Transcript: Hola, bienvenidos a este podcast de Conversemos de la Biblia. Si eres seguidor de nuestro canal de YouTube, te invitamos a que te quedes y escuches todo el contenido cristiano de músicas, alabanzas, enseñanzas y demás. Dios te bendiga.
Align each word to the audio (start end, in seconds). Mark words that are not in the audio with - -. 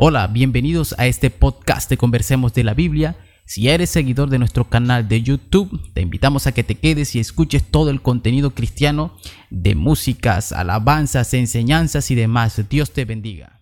Hola, 0.00 0.28
bienvenidos 0.28 0.94
a 0.96 1.08
este 1.08 1.28
podcast 1.28 1.90
de 1.90 1.96
Conversemos 1.96 2.54
de 2.54 2.62
la 2.62 2.72
Biblia. 2.72 3.16
Si 3.46 3.68
eres 3.68 3.90
seguidor 3.90 4.30
de 4.30 4.38
nuestro 4.38 4.70
canal 4.70 5.08
de 5.08 5.22
YouTube, 5.22 5.92
te 5.92 6.02
invitamos 6.02 6.46
a 6.46 6.52
que 6.52 6.62
te 6.62 6.76
quedes 6.76 7.16
y 7.16 7.18
escuches 7.18 7.64
todo 7.64 7.90
el 7.90 8.00
contenido 8.00 8.54
cristiano 8.54 9.16
de 9.50 9.74
músicas, 9.74 10.52
alabanzas, 10.52 11.34
enseñanzas 11.34 12.12
y 12.12 12.14
demás. 12.14 12.62
Dios 12.70 12.92
te 12.92 13.06
bendiga. 13.06 13.57